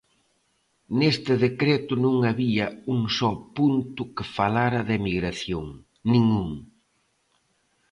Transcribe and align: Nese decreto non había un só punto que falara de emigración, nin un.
Nese 0.99 1.33
decreto 1.45 1.93
non 2.05 2.15
había 2.29 2.65
un 2.93 2.99
só 3.17 3.31
punto 3.57 4.01
que 4.15 4.25
falara 4.37 4.79
de 4.87 4.93
emigración, 5.01 5.65
nin 6.11 6.23
un. 6.43 6.49